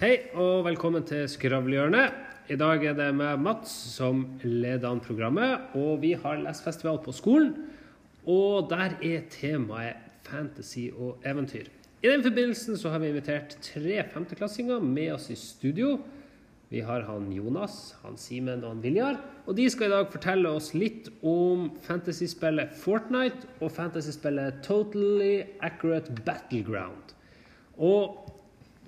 [0.00, 2.14] Hei og velkommen til Skravlehjørnet.
[2.48, 3.68] I dag er det med Mats
[3.98, 7.50] som leder an programmet, og vi har lesefestival på skolen.
[8.24, 11.68] Og der er temaet fantasy og eventyr.
[12.00, 15.98] I den forbindelsen så har vi invitert tre femteklassinger med oss i studio.
[16.72, 19.20] Vi har han Jonas, han Simen og han Viljar.
[19.44, 26.22] Og de skal i dag fortelle oss litt om fantasyspillet Fortnite og fantasyspillet Totally Accurate
[26.24, 27.18] Battleground.
[27.76, 28.30] Og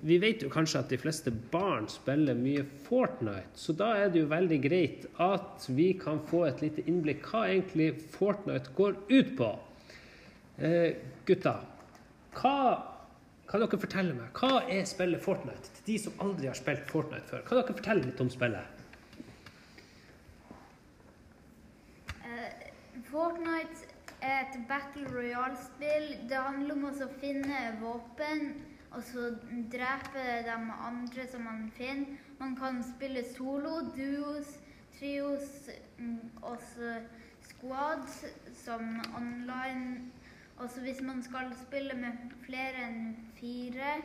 [0.03, 4.23] vi vet jo kanskje at de fleste barn spiller mye Fortnite, så da er det
[4.23, 9.29] jo veldig greit at vi kan få et lite innblikk hva egentlig Fortnite går ut
[9.37, 9.51] på.
[10.59, 11.55] Eh, gutta,
[12.35, 12.57] hva
[13.47, 14.35] kan dere fortelle meg?
[14.35, 17.47] Hva er spillet Fortnite til de som aldri har spilt Fortnite før?
[17.47, 18.83] Kan dere fortelle litt om spillet?
[22.27, 22.67] Eh,
[23.07, 23.87] Fortnite
[24.19, 26.11] er et battle royale-spill.
[26.27, 28.49] Det handler om å finne våpen
[28.93, 29.29] og så
[29.73, 30.55] drepe de
[30.89, 32.17] andre som man finner.
[32.39, 34.59] Man kan spille solo, duos,
[34.99, 36.99] trios mm, og så
[37.41, 38.25] squads
[38.63, 40.11] som online.
[40.57, 42.11] Også hvis man skal spille med
[42.45, 43.95] flere enn fire,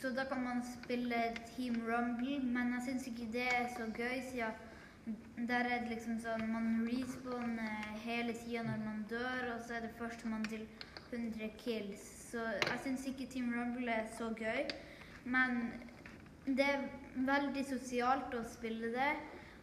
[0.00, 1.22] så da kan man spille
[1.52, 2.40] Team Rumble.
[2.40, 6.66] Men jeg syns ikke det er så gøy, siden der er det liksom sånn man
[6.86, 10.66] respawner hele tida når man dør, og så er det førstemann til
[11.10, 12.19] 100 kills.
[12.30, 14.64] Så jeg syns ikke Team Rumble er så gøy.
[15.24, 15.72] Men
[16.46, 16.88] det er
[17.26, 19.12] veldig sosialt å spille det.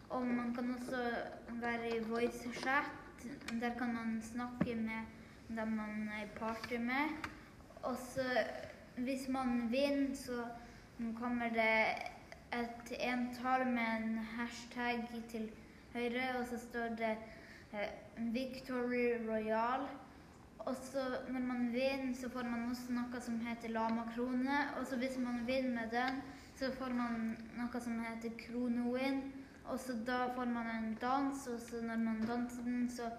[0.09, 1.03] Og man kan også
[1.61, 3.27] være i voice chat.
[3.61, 5.15] Der kan man snakke med
[5.47, 7.15] dem man er i party med.
[7.83, 8.25] Og så
[8.97, 10.43] hvis man vinner, så
[11.19, 11.85] kommer det
[12.53, 15.49] et entall med en hashtag til
[15.93, 17.15] høyre, og så står det
[17.73, 19.87] eh, 'Victory Royal'.
[20.67, 24.57] Og så når man vinner, så får man også noe som heter lama-krone.
[24.79, 26.21] Og så hvis man vinner med den,
[26.59, 29.21] så får man noe som heter kronowin.
[29.67, 33.11] Og så da får man en dans, og så når man danser den, så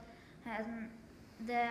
[1.39, 1.65] det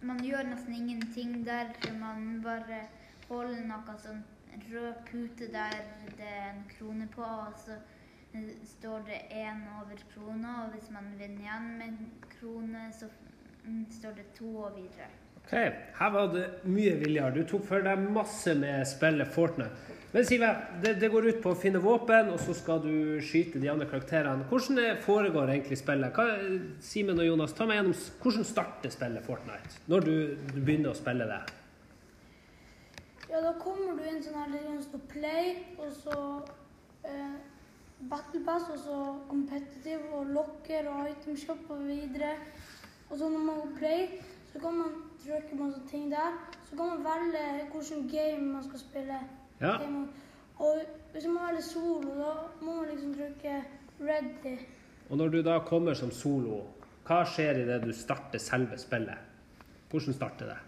[0.00, 2.84] Man gjør nesten ingenting der, man bare
[3.28, 4.20] holder noe sånn
[4.70, 5.74] rød pute der
[6.20, 7.80] det er en krone på, og så
[8.64, 11.98] står det én over krona, og hvis man vinner igjen med
[12.38, 13.10] krone, så
[13.92, 15.10] står det to og videre.
[15.42, 15.54] Ok,
[15.98, 17.32] Her var det mye, Viljar.
[17.32, 19.94] Du tok for deg masse med spillet Fortnite.
[20.12, 20.48] Men Sive,
[20.82, 23.88] det, det går ut på å finne våpen, og så skal du skyte de andre
[23.88, 24.46] karakterene.
[24.48, 26.16] Hvordan det foregår egentlig spillet?
[26.16, 26.38] Hva,
[26.84, 29.82] Simen og Jonas, ta meg gjennom hvordan starter spillet Fortnite?
[29.92, 30.14] Når du,
[30.52, 31.42] du begynner å spille det?
[33.28, 36.16] Ja, da kommer du inn sånn her det står play, og så
[37.04, 37.36] eh,
[38.08, 42.32] battle pass, og så competitive og locker og item shop og videre.
[43.10, 44.06] Og så når man går play,
[44.52, 46.38] så kan man trykke masse ting der.
[46.64, 49.20] Så kan man velge hvilken game man skal spille.
[49.60, 49.76] Ja.
[50.58, 50.80] Og
[51.12, 53.64] hvis man velger solo, da må man liksom trykke
[54.00, 54.58] ready.
[55.10, 56.62] Og når du da kommer som solo,
[57.08, 59.16] hva skjer idet du starter selve spillet?
[59.90, 60.58] Hvordan starter det?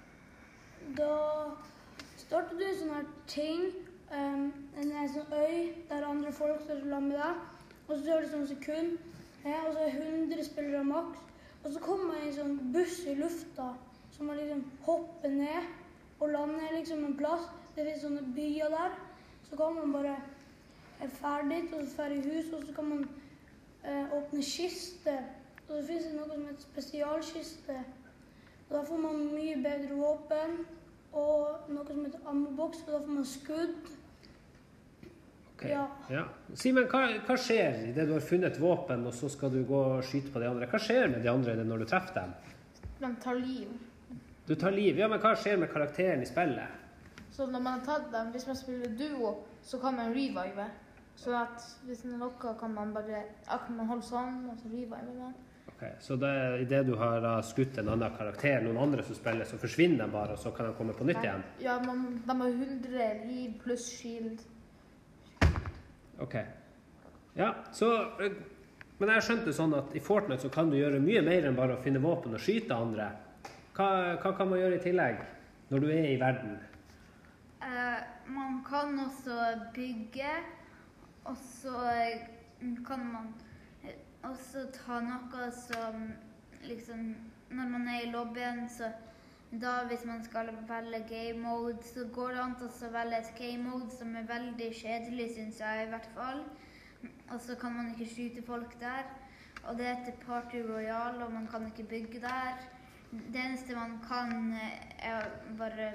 [0.96, 1.16] Da
[2.16, 3.66] starter du en sånn her ting,
[4.08, 4.46] um,
[4.80, 7.42] en, en sånn øy der andre folk står sammen med deg.
[7.88, 8.96] Og så gjør du sånn sekund,
[9.44, 11.26] ja, og så er 100 spillere maks.
[11.64, 13.74] Og så kommer en sånn buss i lufta
[14.14, 17.46] som man liksom hopper ned og lander liksom en plass.
[17.74, 18.96] Det finnes sånne byer der.
[19.48, 20.16] Så kan man bare
[21.00, 23.06] er ferdig og så drar i hus, og så kan man
[23.84, 25.16] eh, åpne kiste.
[25.68, 27.78] Og så finnes det noe som heter spesialkiste.
[28.68, 30.60] Og da får man mye bedre våpen
[31.12, 33.94] og noe som heter ammoboks, og da får man skudd.
[35.60, 35.86] Ok, Ja.
[36.08, 36.24] ja.
[36.56, 39.80] Simen, hva, hva skjer idet du har funnet et våpen, og så skal du gå
[39.98, 40.66] og skyte på de andre?
[40.70, 42.32] Hva skjer med de andre når du treffer dem?
[43.00, 43.68] De tar liv.
[44.48, 44.96] Du tar liv.
[44.98, 46.78] Ja, men hva skjer med karakteren i spillet?
[47.30, 50.66] Så når man har tatt dem, hvis man spiller duo, så kan man revive.
[51.16, 54.68] Så at hvis den er noe, kan man bare akkurat man holde sånn, og så
[54.72, 55.34] revive man.
[55.76, 56.32] Okay, Så det,
[56.64, 60.34] idet du har skutt en annen karakter, noen andre som spiller, så forsvinner de bare,
[60.36, 61.44] og så kan de komme på nytt igjen?
[61.60, 64.42] Ja, man, de har 100 liv pluss shield.
[66.20, 66.36] Ok.
[67.34, 68.32] Ja, så eh,
[68.98, 71.46] Men jeg har skjønt det sånn at i Fortnite så kan du gjøre mye mer
[71.48, 73.06] enn bare å finne våpen og skyte andre.
[73.72, 73.86] Hva,
[74.20, 75.22] hva kan man gjøre i tillegg,
[75.70, 76.58] når du er i verden?
[77.62, 77.96] Uh,
[78.28, 79.38] man kan også
[79.72, 80.34] bygge,
[81.24, 82.26] og så eh,
[82.84, 83.32] kan man
[84.28, 86.10] også ta noe som
[86.68, 87.14] liksom
[87.50, 88.92] Når man er i lobbyen, så
[89.52, 93.64] da hvis man skal velge game mode, så går det an å velge et game
[93.66, 96.44] mode som er veldig kjedelig, syns jeg i hvert fall.
[97.32, 99.08] Og så kan man ikke skyte folk der.
[99.64, 102.62] Og det heter Party Royal, og man kan ikke bygge der.
[103.10, 105.26] Det eneste man kan, eh, er
[105.58, 105.92] bare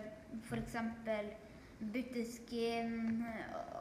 [0.50, 0.76] f.eks.
[1.94, 3.24] bytte skin,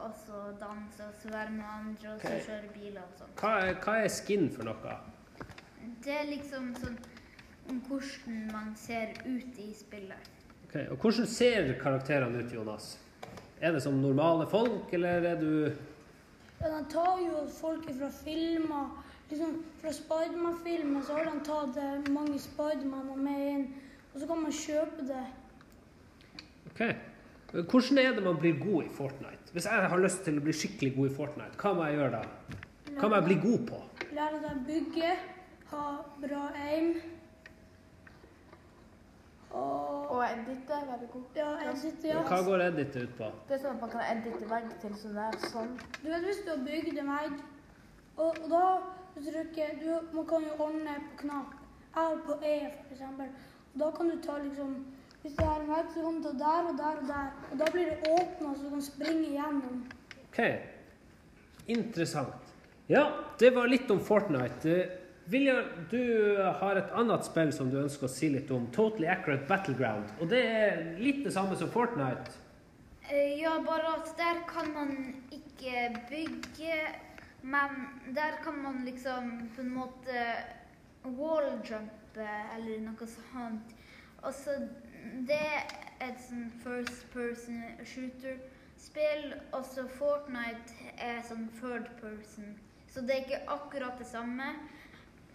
[0.03, 3.35] og så danse, og så være med andre, og så kjøre biler og sånn.
[3.39, 3.51] Hva
[3.83, 4.95] hva er skin for noe?
[6.03, 6.97] Det er liksom sånn
[7.69, 10.29] om hvordan man ser ut i spillet.
[10.65, 12.99] Ok, Og hvordan ser karakterene ut, Jonas?
[13.61, 15.71] Er det som normale folk, eller er du
[16.61, 19.03] Ja, de tar jo folk fra filmer.
[19.29, 23.65] Liksom, fra Spiderman-filmer så har de tatt eh, mange Spidermaner med inn.
[24.13, 25.25] Og så kan man kjøpe det.
[26.71, 26.81] Ok.
[27.55, 29.51] Hvordan er det man blir god i Fortnite?
[29.51, 32.21] Hvis jeg har lyst til å bli skikkelig god i Fortnite, hva må jeg gjøre
[32.21, 32.61] da?
[32.99, 33.81] Hva må jeg bli god på?
[34.15, 35.11] Lære deg å bygge,
[35.71, 35.83] ha
[36.23, 36.93] bra aim.
[39.55, 41.23] Og Og edite er veldig god.
[41.35, 42.21] ja, edit, ja.
[42.21, 43.29] Hva går Edit ut på?
[43.47, 45.71] Det er sånn at man kan edite vegg til sånn der, sånn.
[46.03, 47.39] Du vet hvis du har bygd en vegg,
[48.17, 48.65] og, og da
[49.15, 51.55] du trykker du, Man kan jo ordne på knapp.
[51.95, 52.55] Jeg på E.
[53.73, 54.73] Og da kan du ta liksom
[55.21, 57.29] Hvis det er en vegg, så kan du ta der og der og der.
[57.51, 59.79] Og da blir det åpna, så du kan springe gjennom.
[60.27, 60.39] Ok,
[61.67, 62.53] interessant.
[62.87, 63.07] Ja,
[63.39, 64.75] det var litt om Fortnite.
[65.25, 68.67] Viljar, du har et annet spill som du ønsker å si litt om.
[68.75, 70.11] Totally Accurate Battleground.
[70.21, 72.35] Og det er litt det samme som Fortnite.
[73.09, 74.91] Eh, Ja, bare at der kan man
[75.33, 76.77] ikke bygge,
[77.41, 77.69] men
[78.13, 80.27] der kan man liksom på en måte
[81.03, 83.73] walljumpe eller noe sånt.
[84.25, 84.55] Altså,
[85.27, 85.65] det er
[86.01, 92.55] et sånn first person shooter-spill, og så Fortnite er sånn third person.
[92.89, 94.53] Så det er ikke akkurat det samme,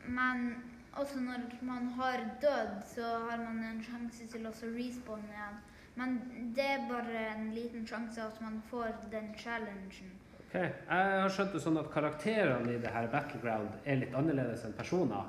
[0.07, 0.63] men
[0.93, 5.59] også når man har dødd, så har man en sjanse til å respawne igjen.
[5.97, 6.17] Men
[6.57, 10.13] det er bare en liten sjanse at man får den challengen.
[10.41, 14.65] Ok, Jeg har skjønt det sånn at karakterene i det her Battleground er litt annerledes
[14.67, 15.29] enn personer.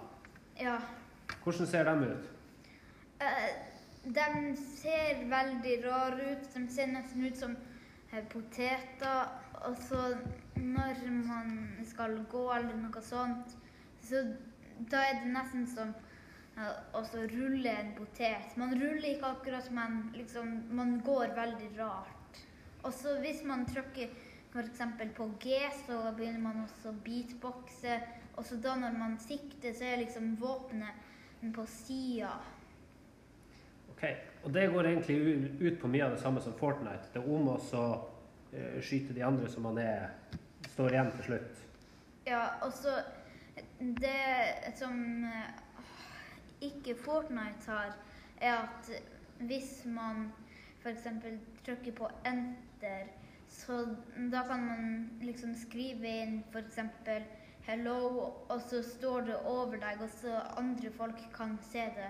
[0.58, 0.80] Ja.
[1.44, 2.30] Hvordan ser de ut?
[3.22, 3.52] eh,
[4.04, 6.48] de ser veldig rare ut.
[6.56, 7.54] De ser nesten ut som
[8.14, 9.30] eh, poteter.
[9.68, 10.16] Og så
[10.56, 11.52] når man
[11.86, 13.54] skal gå eller noe sånt,
[14.02, 14.24] så
[14.90, 15.94] da er det nesten som
[16.58, 18.56] eh, å rulle en potet.
[18.58, 22.42] Man ruller ikke akkurat, men liksom, man går veldig rart.
[22.84, 24.10] Og så hvis man trykker
[24.52, 24.82] f.eks.
[25.16, 28.00] på G, så begynner man også å beatboxe.
[28.40, 31.10] Og så da når man sikter, så er liksom våpenet
[31.56, 32.34] på sida.
[33.92, 34.04] Ok,
[34.44, 35.18] Og det går egentlig
[35.62, 37.12] ut på mye av det samme som Fortnite.
[37.14, 37.84] Det er om å så,
[38.54, 40.10] eh, skyte de andre som man er,
[40.74, 41.62] står igjen til slutt.
[42.26, 42.96] Ja, og så
[43.82, 45.50] Det som eh,
[46.62, 47.96] ikke Fortnite har,
[48.42, 48.92] er at
[49.40, 50.32] hvis man
[50.84, 51.08] f.eks.
[51.66, 53.10] trykker på enter,
[53.50, 53.96] så
[54.32, 56.80] da kan man liksom skrive inn f.eks.
[57.66, 62.10] 'hello', og så står det over deg, og så andre folk kan se det.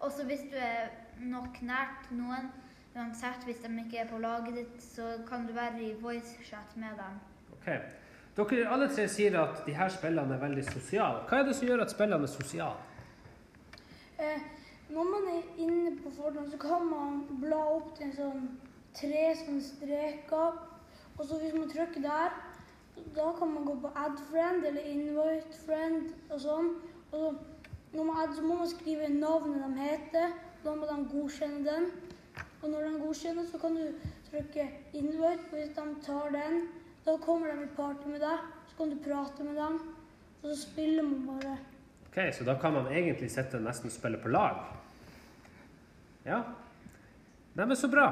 [0.00, 0.88] Og så hvis du er
[1.20, 2.50] nok nært noen,
[2.96, 6.98] uansett hvis de ikke er på laget ditt, så kan du være i voice-chat med
[6.98, 7.18] dem.
[7.52, 7.70] Ok.
[8.38, 11.24] Dere alle tre sier at de her spillene er veldig sosiale.
[11.26, 12.84] Hva er det som gjør at spillene er sosiale?
[14.22, 14.44] Eh,
[14.94, 18.46] når man er inne på Fortnite, så kan man bla opp til en sånn
[18.94, 20.62] tre sånn streker.
[21.18, 22.38] Og så hvis man trykker der,
[23.18, 26.72] da kan man gå på add friend eller invite friend og sånn.
[27.10, 27.34] Og så,
[27.90, 30.34] når man add, så må man skrive navnet de heter.
[30.62, 31.90] Da må de godkjenne den.
[32.62, 35.42] Og når de godkjenner, så kan du trykke invite.
[35.50, 36.68] Og hvis de tar den,
[37.08, 38.46] da kommer de i party med deg.
[38.68, 39.78] Så kan du prate med dem.
[40.42, 41.58] Og så spiller man bare.
[42.08, 44.60] Ok, Så da kan man egentlig sitte og nesten spille på lag?
[46.26, 46.42] Ja.
[47.56, 48.08] Neimen, så bra.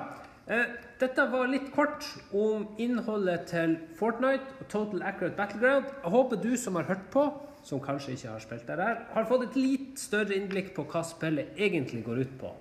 [0.46, 0.64] Eh,
[1.00, 5.88] dette var litt kort om innholdet til Fortnite og Total Accurate Battleground.
[6.02, 7.24] Jeg håper du som har hørt på,
[7.66, 11.02] som kanskje ikke har spilt det der, har fått et litt større innblikk på hva
[11.06, 12.52] spillet egentlig går ut på.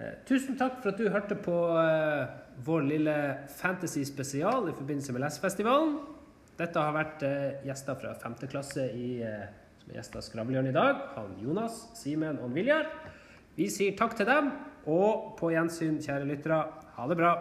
[0.00, 2.26] Eh, tusen takk for at du hørte på eh,
[2.64, 3.14] vår lille
[3.56, 5.96] fantasy spesial i forbindelse med Lesefestivalen.
[6.56, 8.38] Dette har vært eh, gjester fra 5.
[8.48, 9.48] klasse i, eh,
[9.82, 11.02] som er gjester av Skravlehjørnet i dag.
[11.18, 12.88] Han Jonas, Simen og Viljar.
[13.56, 14.50] Vi sier takk til dem,
[14.88, 16.62] og på gjensyn, kjære lyttere.
[16.96, 17.34] Ha det bra.